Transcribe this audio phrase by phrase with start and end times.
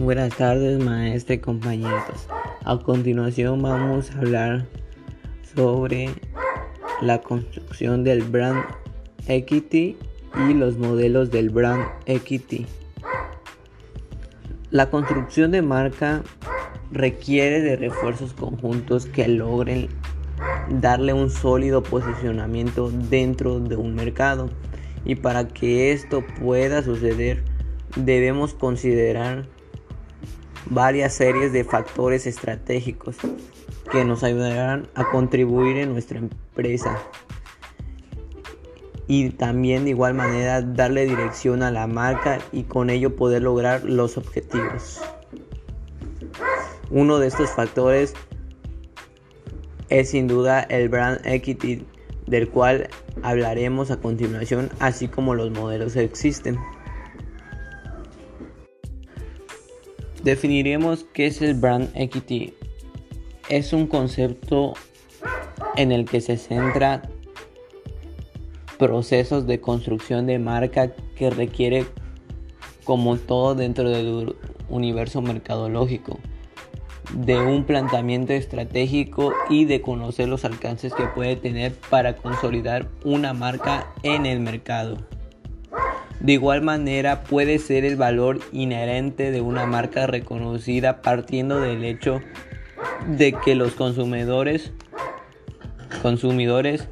[0.00, 2.26] Buenas tardes, maestros y compañeros.
[2.64, 4.64] A continuación vamos a hablar
[5.54, 6.08] sobre
[7.02, 8.64] la construcción del brand
[9.28, 9.98] equity
[10.48, 12.64] y los modelos del brand equity.
[14.70, 16.22] La construcción de marca
[16.90, 19.88] requiere de refuerzos conjuntos que logren
[20.70, 24.48] darle un sólido posicionamiento dentro de un mercado.
[25.04, 27.44] Y para que esto pueda suceder,
[27.96, 29.59] debemos considerar
[30.70, 33.16] varias series de factores estratégicos
[33.90, 36.96] que nos ayudarán a contribuir en nuestra empresa
[39.08, 43.82] y también de igual manera darle dirección a la marca y con ello poder lograr
[43.82, 45.00] los objetivos.
[46.90, 48.14] Uno de estos factores
[49.88, 51.84] es sin duda el brand equity
[52.26, 52.88] del cual
[53.24, 56.56] hablaremos a continuación así como los modelos existen.
[60.22, 62.54] Definiremos qué es el brand equity.
[63.48, 64.74] Es un concepto
[65.76, 67.02] en el que se centra
[68.78, 71.86] procesos de construcción de marca que requiere
[72.84, 74.36] como todo dentro del
[74.68, 76.18] universo mercadológico
[77.14, 83.32] de un planteamiento estratégico y de conocer los alcances que puede tener para consolidar una
[83.32, 84.98] marca en el mercado.
[86.20, 92.20] De igual manera puede ser el valor inherente de una marca reconocida partiendo del hecho
[93.08, 94.72] de que los consumidores
[96.02, 96.88] consumidores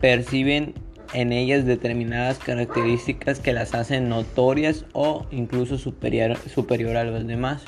[0.00, 0.74] perciben
[1.12, 7.64] en ellas determinadas características que las hacen notorias o incluso superior, superior a los demás.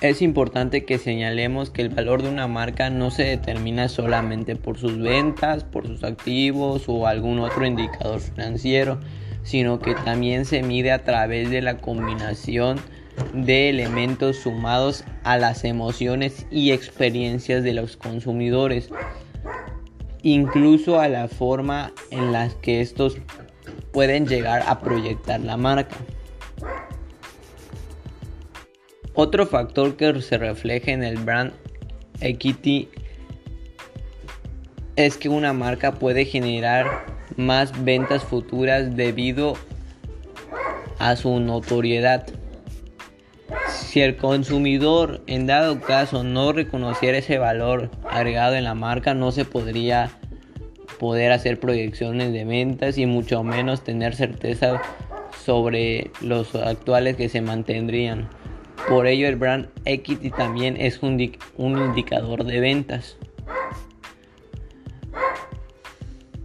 [0.00, 4.78] Es importante que señalemos que el valor de una marca no se determina solamente por
[4.78, 9.00] sus ventas, por sus activos o algún otro indicador financiero,
[9.42, 12.78] sino que también se mide a través de la combinación
[13.34, 18.90] de elementos sumados a las emociones y experiencias de los consumidores,
[20.22, 23.16] incluso a la forma en la que estos
[23.92, 25.96] pueden llegar a proyectar la marca.
[29.20, 31.52] Otro factor que se refleja en el brand
[32.20, 32.88] equity
[34.94, 37.04] es que una marca puede generar
[37.36, 39.54] más ventas futuras debido
[41.00, 42.28] a su notoriedad.
[43.68, 49.32] Si el consumidor en dado caso no reconociera ese valor agregado en la marca, no
[49.32, 50.12] se podría
[51.00, 54.80] poder hacer proyecciones de ventas y mucho menos tener certeza
[55.44, 58.28] sobre los actuales que se mantendrían.
[58.86, 61.20] Por ello el brand equity también es un,
[61.58, 63.16] indicador de ventas.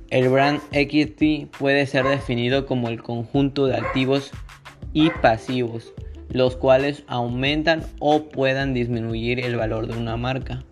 [0.10, 4.32] El brand equity puede ser definido como el conjunto de activos
[4.94, 5.94] y pasivos,
[6.30, 10.64] los cuales aumentan o puedan disminuir el valor de una marca.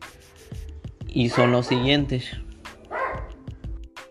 [1.08, 2.38] Y son los siguientes.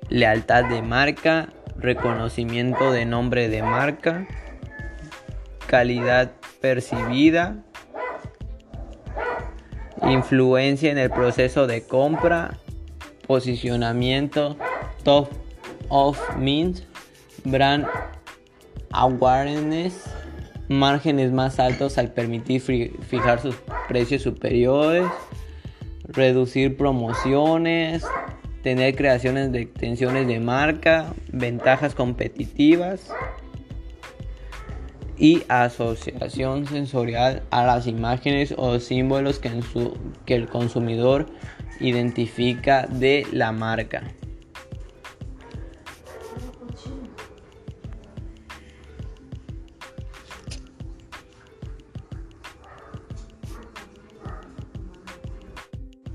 [0.09, 4.27] Lealtad de marca, reconocimiento de nombre de marca,
[5.71, 7.63] calidad percibida,
[10.03, 12.59] influencia en el proceso de compra,
[13.29, 14.57] posicionamiento,
[15.05, 15.29] top
[15.89, 16.81] of mint,
[17.45, 17.87] brand
[18.91, 20.11] awareness,
[20.69, 22.61] márgenes más altos al permitir
[23.09, 23.55] fijar sus
[23.87, 25.07] precios superiores,
[26.03, 28.05] reducir promociones,
[28.65, 33.13] tener creaciones de extensiones de marca, ventajas competitivas
[35.21, 41.27] y asociación sensorial a las imágenes o símbolos que, el consumidor
[41.79, 44.03] identifica de la marca.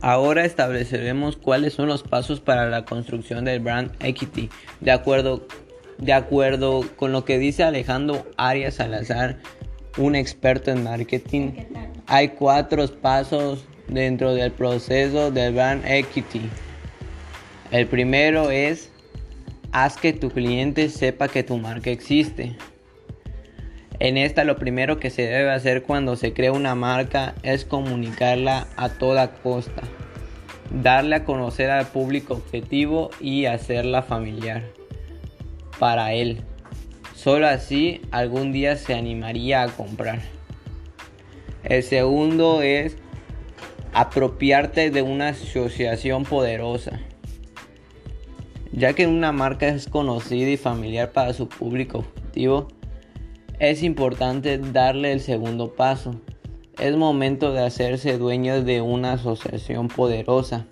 [0.01, 4.49] Ahora estableceremos cuáles son los pasos para la construcción del brand equity
[4.79, 5.47] de acuerdo
[5.97, 9.37] de acuerdo con lo que dice Alejandro Arias Salazar,
[9.97, 11.51] un experto en marketing,
[12.07, 16.41] hay cuatro pasos dentro del proceso del brand equity.
[17.71, 18.91] El primero es
[19.71, 22.55] haz que tu cliente sepa que tu marca existe.
[23.99, 28.67] En esta lo primero que se debe hacer cuando se crea una marca es comunicarla
[28.75, 29.83] a toda costa,
[30.69, 34.63] darle a conocer al público objetivo y hacerla familiar
[35.79, 36.41] para él.
[37.13, 40.19] Solo así algún día se animaría a comprar.
[41.63, 42.97] El segundo es
[43.93, 46.99] apropiarte de una asociación poderosa.
[48.71, 52.67] Ya que una marca es conocida y familiar para su público objetivo,
[53.57, 56.19] es importante darle el segundo paso.
[56.77, 60.65] Es momento de hacerse dueño de una asociación poderosa.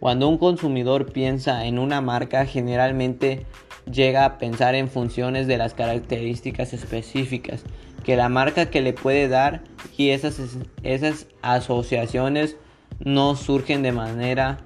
[0.00, 3.46] Cuando un consumidor piensa en una marca, generalmente
[3.90, 7.64] llega a pensar en funciones de las características específicas
[8.04, 9.62] que la marca que le puede dar
[9.96, 10.40] y esas,
[10.82, 12.56] esas asociaciones
[13.00, 14.58] no surgen de manera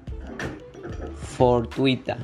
[1.15, 2.17] fortuita.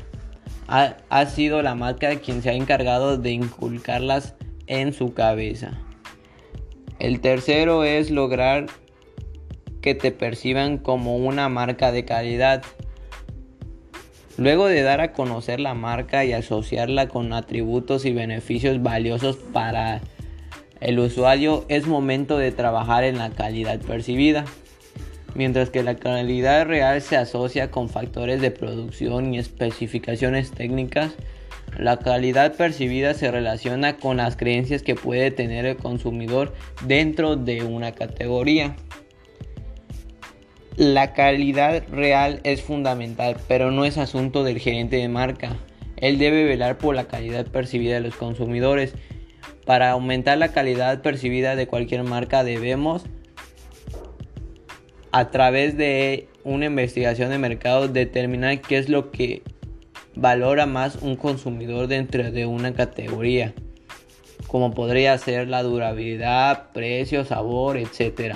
[0.67, 4.35] Ha, ha sido la marca quien se ha encargado de inculcarlas
[4.67, 5.73] en su cabeza.
[6.99, 8.67] El tercero es lograr
[9.81, 12.63] que te perciban como una marca de calidad.
[14.37, 20.01] Luego de dar a conocer la marca y asociarla con atributos y beneficios valiosos para
[20.79, 24.45] el usuario, es momento de trabajar en la calidad percibida.
[25.35, 31.13] Mientras que la calidad real se asocia con factores de producción y especificaciones técnicas,
[31.77, 36.53] la calidad percibida se relaciona con las creencias que puede tener el consumidor
[36.85, 38.75] dentro de una categoría.
[40.77, 45.57] La calidad real es fundamental, pero no es asunto del gerente de marca.
[45.97, 48.93] Él debe velar por la calidad percibida de los consumidores.
[49.65, 53.03] Para aumentar la calidad percibida de cualquier marca debemos,
[55.11, 59.43] a través de una investigación de mercado, determinar qué es lo que
[60.15, 63.53] valora más un consumidor dentro de una categoría,
[64.47, 68.35] como podría ser la durabilidad, precio, sabor, etc.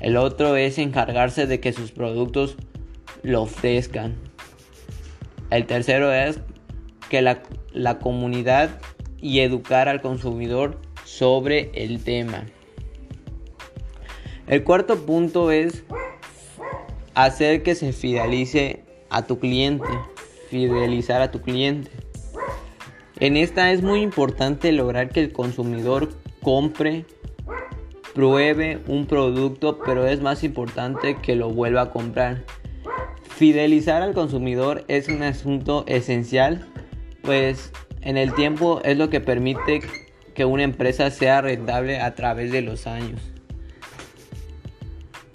[0.00, 2.56] El otro es encargarse de que sus productos
[3.22, 4.14] lo ofrezcan.
[5.50, 6.40] El tercero es
[7.08, 7.42] que la,
[7.72, 8.70] la comunidad
[9.20, 12.44] y educar al consumidor sobre el tema.
[14.46, 15.84] El cuarto punto es
[17.14, 19.88] hacer que se fidelice a tu cliente,
[20.48, 21.90] fidelizar a tu cliente.
[23.20, 26.10] En esta es muy importante lograr que el consumidor
[26.40, 27.04] compre
[28.18, 32.42] pruebe un producto, pero es más importante que lo vuelva a comprar.
[33.22, 36.66] Fidelizar al consumidor es un asunto esencial,
[37.22, 37.70] pues
[38.00, 39.82] en el tiempo es lo que permite
[40.34, 43.20] que una empresa sea rentable a través de los años.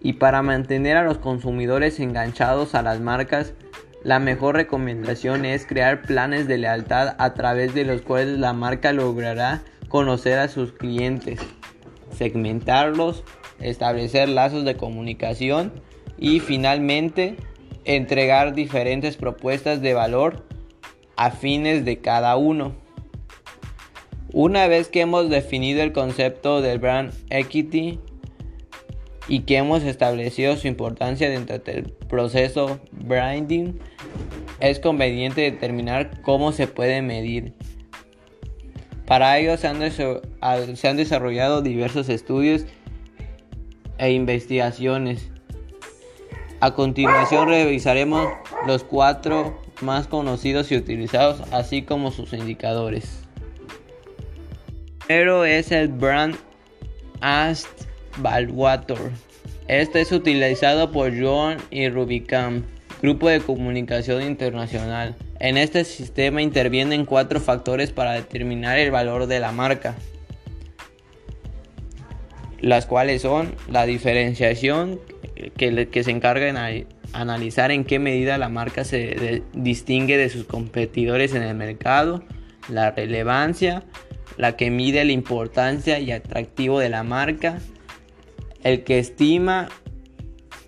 [0.02, 3.54] Y para mantener a los consumidores enganchados a las marcas,
[4.04, 8.92] la mejor recomendación es crear planes de lealtad a través de los cuales la marca
[8.92, 11.40] logrará conocer a sus clientes
[12.14, 13.24] segmentarlos,
[13.60, 15.74] establecer lazos de comunicación
[16.18, 17.36] y finalmente
[17.86, 20.46] entregar diferentes propuestas de valor
[21.16, 22.74] a fines de cada uno.
[24.32, 28.00] Una vez que hemos definido el concepto del brand equity
[29.28, 33.74] y que hemos establecido su importancia dentro del proceso branding,
[34.60, 37.54] es conveniente determinar cómo se puede medir
[39.06, 42.66] para ello se han, desarrollado diversos estudios
[43.98, 45.30] e investigaciones.
[46.62, 48.30] A continuación revisaremos
[48.66, 53.20] los cuatro más conocidos y utilizados, así como sus indicadores.
[55.06, 56.38] Primero es el Brand
[57.20, 57.68] Ast
[58.20, 58.98] Valwater.
[59.68, 62.64] Este es utilizado por John y Rubicam,
[63.02, 65.16] grupo de comunicación internacional.
[65.40, 69.96] En este sistema intervienen cuatro factores para determinar el valor de la marca,
[72.60, 75.00] las cuales son la diferenciación,
[75.58, 81.34] que, se encarga en analizar en qué medida la marca se distingue de sus competidores
[81.34, 82.24] en el mercado,
[82.70, 83.84] la relevancia,
[84.38, 87.60] la que mide la importancia y atractivo de la marca,
[88.64, 89.70] el que estima,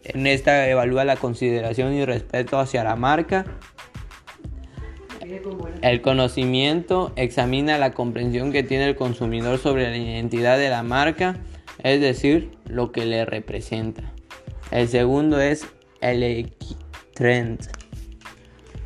[0.04, 3.46] en esta evalúa la consideración y respeto hacia la marca,
[5.82, 11.38] el conocimiento examina la comprensión que tiene el consumidor sobre la identidad de la marca,
[11.84, 14.14] es decir, lo que le representa.
[14.72, 15.68] El segundo es
[16.02, 16.54] el
[17.14, 17.60] trend.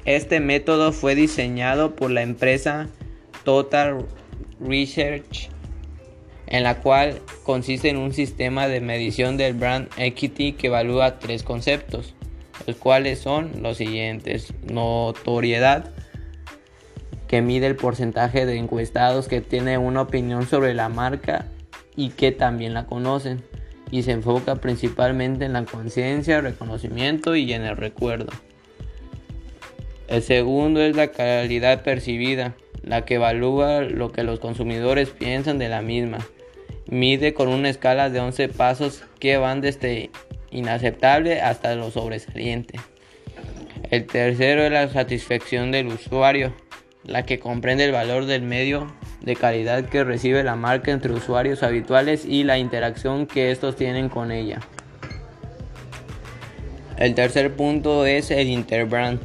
[0.05, 2.87] Este método fue diseñado por la empresa
[3.43, 4.05] Total
[4.59, 5.49] Research,
[6.47, 11.43] en la cual consiste en un sistema de medición del brand equity que evalúa tres
[11.43, 12.15] conceptos,
[12.65, 15.91] los cuales son los siguientes: notoriedad,
[17.29, 21.45] que mide el porcentaje de encuestados que tienen una opinión sobre la marca
[21.95, 23.43] y que también la conocen
[23.91, 28.31] y se enfoca principalmente en la conciencia, reconocimiento y en el recuerdo.
[30.07, 35.69] El segundo es la calidad percibida, la que evalúa lo que los consumidores piensan de
[35.69, 36.17] la misma.
[36.87, 40.09] Mide con una escala de 11 pasos que van desde
[40.49, 42.79] inaceptable hasta lo sobresaliente.
[43.91, 46.55] El tercero es la satisfacción del usuario,
[47.03, 48.87] la que comprende el valor del medio
[49.21, 54.09] de calidad que recibe la marca entre usuarios habituales y la interacción que estos tienen
[54.09, 54.59] con ella.
[56.97, 59.21] El tercer punto es el Interbrand,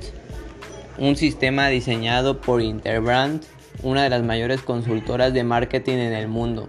[0.99, 3.43] un sistema diseñado por Interbrand,
[3.83, 6.69] una de las mayores consultoras de marketing en el mundo,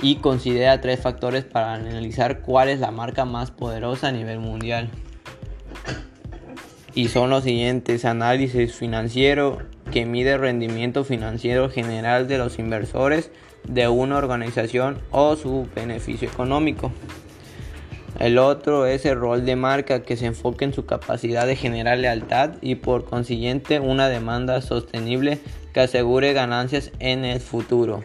[0.00, 4.90] y considera tres factores para analizar cuál es la marca más poderosa a nivel mundial.
[6.94, 9.58] Y son los siguientes, análisis financiero
[9.94, 13.30] que mide el rendimiento financiero general de los inversores
[13.62, 16.90] de una organización o su beneficio económico.
[18.18, 21.98] El otro es el rol de marca que se enfoca en su capacidad de generar
[21.98, 25.38] lealtad y por consiguiente una demanda sostenible
[25.72, 28.02] que asegure ganancias en el futuro.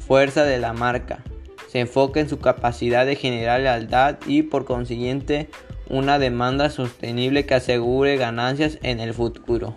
[0.00, 1.22] Fuerza de la marca.
[1.68, 5.48] Se enfoca en su capacidad de generar lealtad y por consiguiente
[5.88, 9.76] una demanda sostenible que asegure ganancias en el futuro.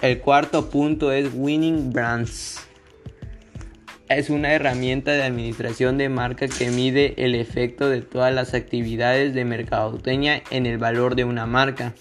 [0.00, 2.68] El cuarto punto es Winning Brands
[4.08, 9.34] es una herramienta de administración de marca que mide el efecto de todas las actividades
[9.34, 11.94] de mercadotecnia en el valor de una marca.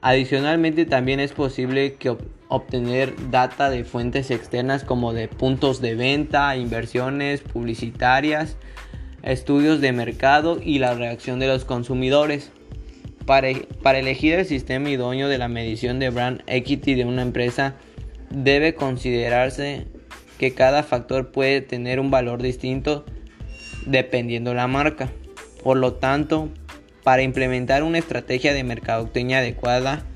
[0.00, 2.16] Adicionalmente también es posible que
[2.48, 8.56] obtener data de fuentes externas como de puntos de venta, inversiones publicitarias,
[9.22, 12.50] estudios de mercado y la reacción de los consumidores.
[13.28, 13.50] Para,
[13.98, 17.74] elegir el sistema idóneo de la medición de brand equity de una empresa
[18.30, 19.86] debe considerarse
[20.38, 23.04] que cada factor puede tener un valor distinto
[23.84, 25.12] dependiendo la marca.
[25.62, 26.48] Por lo tanto,
[27.04, 30.06] para implementar una estrategia de mercadotecnia adecuada,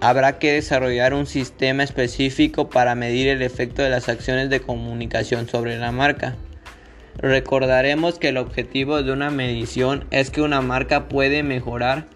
[0.00, 5.48] habrá que desarrollar un sistema específico para medir el efecto de las acciones de comunicación
[5.48, 6.36] sobre la marca.
[7.18, 12.06] Recordaremos que el objetivo de una medición es que una marca puede mejorar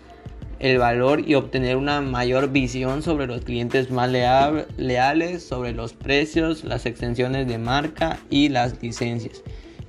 [0.59, 6.65] el valor y obtener una mayor visión sobre los clientes más leales, sobre los precios,
[6.65, 9.43] las extensiones de marca y las licencias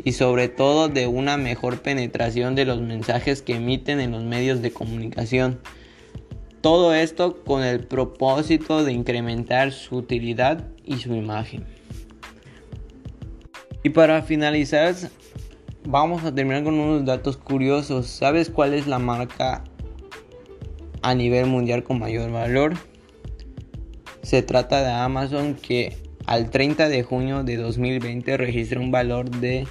[0.03, 4.61] y sobre todo de una mejor penetración de los mensajes que emiten en los medios
[4.61, 5.59] de comunicación.
[6.61, 11.76] Todo esto con el propósito de incrementar su utilidad y su imagen.
[13.87, 14.93] Y para finalizar,
[15.85, 18.07] vamos a terminar con unos datos curiosos.
[18.07, 19.63] ¿Sabes cuál es la marca
[21.01, 22.73] a nivel mundial con mayor valor.
[24.23, 29.65] Se trata de Amazon que al 30 de junio de 2020 registra un valor de